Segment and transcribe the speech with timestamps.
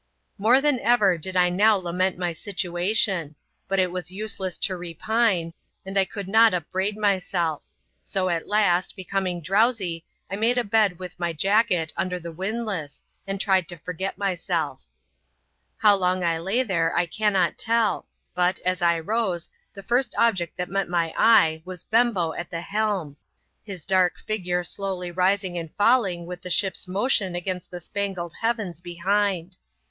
[0.39, 3.35] More than ever did I now lament my situation—
[3.67, 5.53] but it was useless to repine,
[5.85, 7.61] and I could not upbraid myself.
[8.01, 13.03] So at last, becoming drowsy, I made a bed with my jacket under ihe windlass,
[13.27, 14.85] and tried to forget myself.
[15.77, 20.57] How long I lay there, I cannot tell; but, as I rose, the first object
[20.57, 23.17] that met my eye, was Bembo at the helm;
[23.63, 28.81] his dark figure slowly rising and falling with the ship's motion against the spangled heavens
[28.81, 29.59] behind.